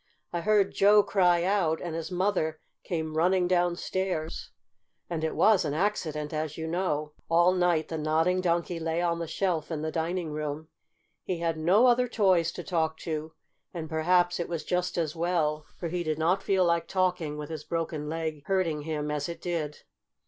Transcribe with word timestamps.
"I 0.33 0.41
heard 0.41 0.73
Joe 0.73 1.03
cry 1.03 1.43
out, 1.43 1.79
and 1.79 1.93
his 1.93 2.09
mother 2.09 2.59
came 2.83 3.15
running 3.15 3.47
downstairs." 3.47 4.49
And 5.11 5.23
it 5.23 5.35
was 5.35 5.63
an 5.63 5.75
accident, 5.75 6.33
as 6.33 6.57
you 6.57 6.65
know. 6.65 7.11
All 7.29 7.51
night 7.53 7.89
the 7.89 7.99
Nodding 7.99 8.41
Donkey 8.41 8.79
lay 8.79 8.99
on 9.03 9.19
the 9.19 9.27
shelf 9.27 9.69
in 9.69 9.83
the 9.83 9.91
dining 9.91 10.31
room. 10.31 10.69
He 11.23 11.37
had 11.37 11.55
no 11.55 11.85
other 11.85 12.07
toys 12.07 12.51
to 12.53 12.63
talk 12.63 12.97
to, 13.01 13.33
and 13.75 13.87
perhaps 13.87 14.39
it 14.39 14.49
was 14.49 14.63
just 14.63 14.97
as 14.97 15.15
well, 15.15 15.67
for 15.77 15.89
he 15.89 16.01
did 16.01 16.17
not 16.17 16.41
feel 16.41 16.65
like 16.65 16.87
talking 16.87 17.37
with 17.37 17.51
his 17.51 17.63
broken 17.63 18.09
leg 18.09 18.41
hurting 18.47 18.81
him 18.81 19.11
as 19.11 19.29
it 19.29 19.39
did. 19.39 19.83